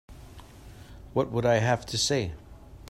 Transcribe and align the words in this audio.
What 1.13 1.31
would 1.31 1.45
I 1.45 1.57
have 1.59 1.85
to 1.85 1.95
say? 1.95 2.33